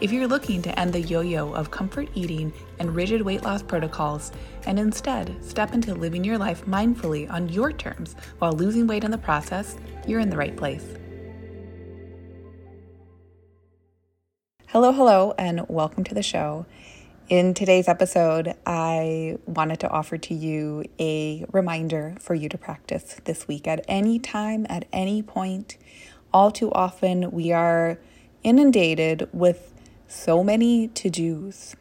[0.00, 3.62] If you're looking to end the yo yo of comfort eating and rigid weight loss
[3.62, 4.32] protocols
[4.66, 9.12] and instead step into living your life mindfully on your terms while losing weight in
[9.12, 10.84] the process, you're in the right place.
[14.66, 16.66] Hello, hello, and welcome to the show.
[17.28, 23.20] In today's episode, I wanted to offer to you a reminder for you to practice
[23.24, 25.76] this week at any time, at any point.
[26.32, 28.00] All too often, we are
[28.42, 29.70] inundated with
[30.14, 31.74] so many to dos.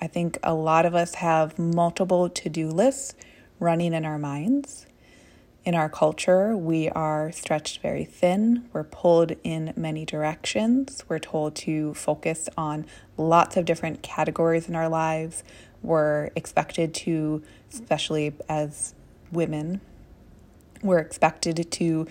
[0.00, 3.14] I think a lot of us have multiple to do lists
[3.60, 4.86] running in our minds.
[5.64, 8.68] In our culture, we are stretched very thin.
[8.72, 11.04] We're pulled in many directions.
[11.08, 15.44] We're told to focus on lots of different categories in our lives.
[15.82, 18.94] We're expected to, especially as
[19.30, 19.80] women,
[20.82, 22.06] we're expected to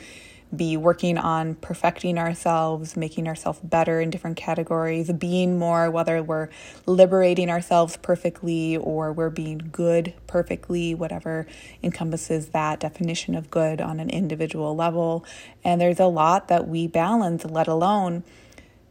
[0.57, 6.49] be working on perfecting ourselves, making ourselves better in different categories, being more, whether we're
[6.85, 11.45] liberating ourselves perfectly or we're being good perfectly, whatever
[11.83, 15.25] encompasses that definition of good on an individual level.
[15.63, 18.23] And there's a lot that we balance, let alone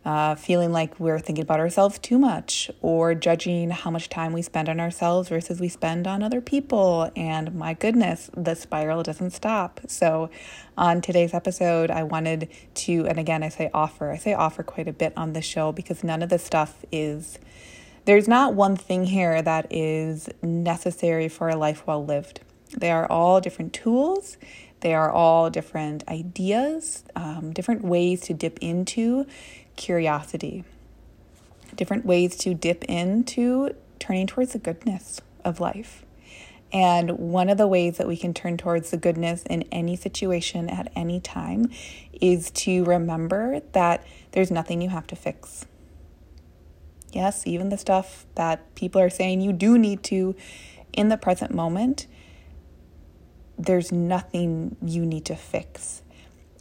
[0.05, 4.43] uh, feeling like we're thinking about ourselves too much or judging how much time we
[4.43, 7.11] spend on ourselves versus we spend on other people.
[7.17, 9.81] And my goodness, the spiral doesn't stop.
[9.87, 10.31] So,
[10.77, 14.89] on today's episode, I wanted to, and again, I say offer, I say offer quite
[14.89, 17.39] a bit on the show because none of this stuff is.
[18.07, 22.41] There's not one thing here that is necessary for a life well lived.
[22.77, 24.37] They are all different tools
[24.85, 29.25] they are all different ideas, um, different ways to dip into
[29.77, 30.65] curiosity,
[31.75, 36.05] different ways to dip into turning towards the goodness of life.
[36.73, 40.69] And one of the ways that we can turn towards the goodness in any situation
[40.69, 41.71] at any time
[42.13, 45.67] is to remember that there's nothing you have to fix.
[47.13, 50.35] Yes, even the stuff that people are saying you do need to
[50.93, 52.09] in the present moment,
[53.57, 56.03] there's nothing you need to fix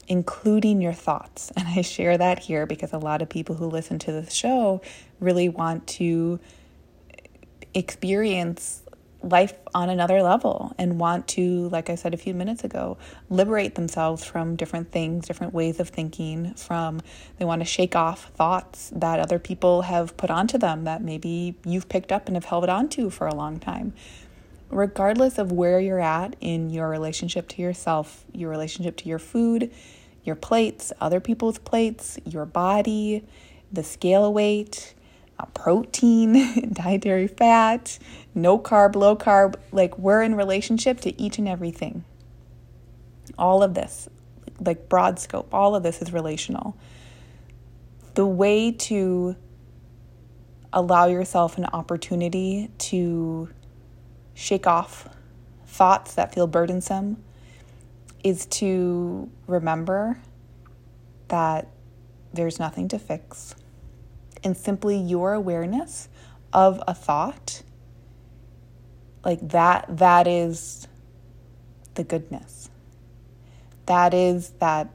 [0.07, 1.51] including your thoughts.
[1.55, 4.81] And I share that here because a lot of people who listen to this show
[5.19, 6.39] really want to
[7.73, 8.83] experience
[9.23, 12.97] life on another level and want to, like I said a few minutes ago,
[13.29, 17.01] liberate themselves from different things, different ways of thinking, from
[17.37, 21.55] they want to shake off thoughts that other people have put onto them that maybe
[21.65, 23.93] you've picked up and have held onto for a long time.
[24.73, 29.71] Regardless of where you're at in your relationship to yourself, your relationship to your food,
[30.23, 33.23] your plates, other people's plates, your body,
[33.71, 34.95] the scale weight,
[35.37, 37.99] uh, protein, dietary fat,
[38.33, 39.55] no carb, low carb.
[39.71, 42.03] Like we're in relationship to each and everything.
[43.37, 44.09] All of this,
[44.59, 46.75] like broad scope, all of this is relational.
[48.15, 49.35] The way to
[50.71, 53.49] allow yourself an opportunity to
[54.33, 55.07] shake off
[55.65, 57.23] thoughts that feel burdensome
[58.23, 60.19] is to remember
[61.27, 61.67] that
[62.33, 63.55] there's nothing to fix.
[64.43, 66.09] And simply your awareness
[66.51, 67.63] of a thought,
[69.23, 70.87] like that, that is
[71.95, 72.69] the goodness.
[73.85, 74.89] That is that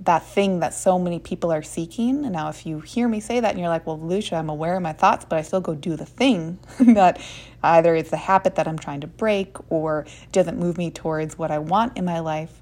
[0.00, 2.24] that thing that so many people are seeking.
[2.24, 4.76] And now, if you hear me say that and you're like, well, Lucia, I'm aware
[4.76, 7.20] of my thoughts, but I still go do the thing that
[7.62, 11.50] either it's a habit that I'm trying to break or doesn't move me towards what
[11.50, 12.60] I want in my life,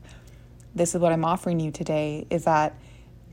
[0.74, 2.74] this is what I'm offering you today is that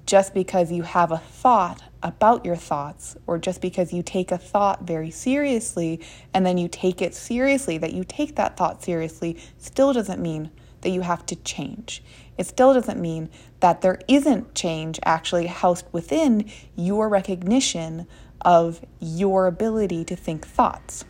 [0.05, 4.37] just because you have a thought about your thoughts, or just because you take a
[4.37, 6.01] thought very seriously
[6.33, 10.49] and then you take it seriously, that you take that thought seriously, still doesn't mean
[10.81, 12.03] that you have to change.
[12.37, 13.29] It still doesn't mean
[13.59, 18.07] that there isn't change actually housed within your recognition
[18.41, 21.03] of your ability to think thoughts.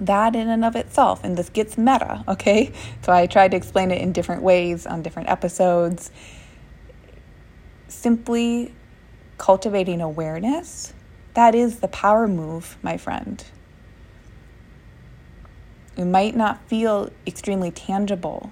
[0.00, 2.72] That in and of itself, and this gets meta, okay?
[3.02, 6.10] So I tried to explain it in different ways on different episodes.
[7.88, 8.74] Simply
[9.38, 10.92] cultivating awareness,
[11.34, 13.44] that is the power move, my friend.
[15.96, 18.50] It might not feel extremely tangible,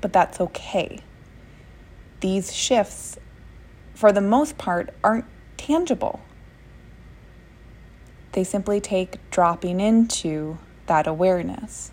[0.00, 1.00] but that's okay.
[2.20, 3.18] These shifts,
[3.94, 5.26] for the most part, aren't
[5.56, 6.20] tangible.
[8.32, 11.90] They simply take dropping into that awareness.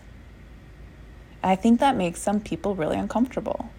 [1.42, 3.70] And I think that makes some people really uncomfortable.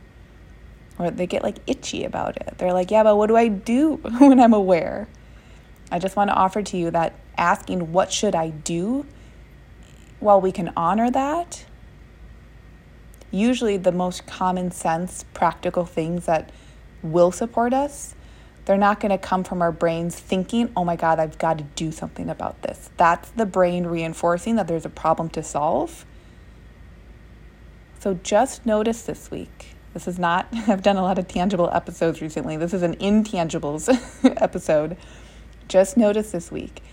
[1.00, 2.58] Or they get like itchy about it.
[2.58, 5.08] They're like, yeah, but what do I do when I'm aware?
[5.92, 9.06] I just want to offer to you that asking, what should I do?
[10.20, 11.66] While we can honor that,
[13.32, 16.52] usually the most common sense, practical things that
[17.02, 18.16] will support us,
[18.66, 21.64] they're not going to come from our brains thinking, oh my God, I've got to
[21.76, 22.90] do something about this.
[22.98, 26.06] That's the brain reinforcing that there's a problem to solve.
[28.00, 29.76] So just notice this week.
[29.94, 32.58] This is not, I've done a lot of tangible episodes recently.
[32.58, 33.90] This is an intangibles
[34.42, 34.98] episode.
[35.68, 36.84] Just notice this week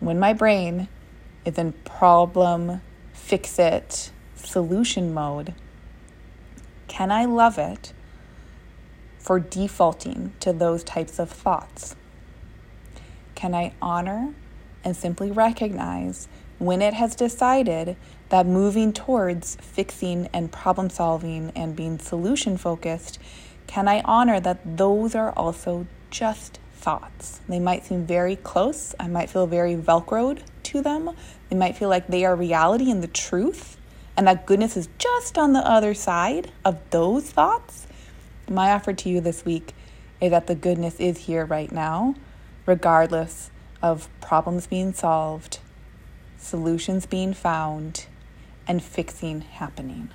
[0.00, 0.88] when my brain
[1.44, 2.80] is in problem,
[3.12, 5.54] fix it, solution mode,
[6.86, 7.92] can I love it
[9.18, 11.96] for defaulting to those types of thoughts?
[13.34, 14.34] Can I honor
[14.84, 17.96] and simply recognize when it has decided
[18.30, 23.18] that moving towards fixing and problem solving and being solution focused,
[23.66, 27.40] can I honor that those are also just thoughts?
[27.48, 28.94] They might seem very close.
[28.98, 31.10] I might feel very velcroed to them.
[31.50, 33.78] They might feel like they are reality and the truth
[34.18, 37.86] and that goodness is just on the other side of those thoughts,
[38.50, 39.72] my offer to you this week
[40.20, 42.16] is that the goodness is here right now,
[42.66, 45.60] regardless of problems being solved,
[46.36, 48.06] solutions being found,
[48.66, 50.10] and fixing happening.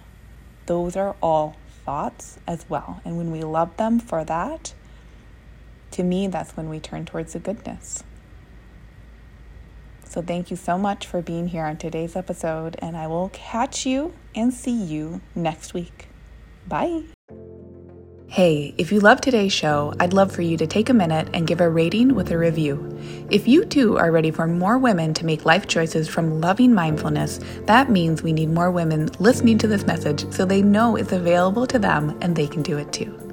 [0.66, 1.56] Those are all
[1.86, 3.01] thoughts as well.
[3.06, 4.74] And when we love them for that,
[5.94, 8.04] to me, that's when we turn towards the goodness.
[10.06, 13.86] So, thank you so much for being here on today's episode, and I will catch
[13.86, 16.07] you and see you next week.
[16.68, 17.04] Bye.
[18.28, 21.45] Hey, if you love today's show, I'd love for you to take a minute and
[21.45, 22.98] give a rating with a review.
[23.30, 27.40] If you too are ready for more women to make life choices from loving mindfulness,
[27.66, 31.68] that means we need more women listening to this message so they know it's available
[31.68, 33.32] to them and they can do it too.